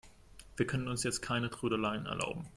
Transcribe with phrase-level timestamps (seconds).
[0.57, 2.47] Wir können uns jetzt keine Trödeleien erlauben.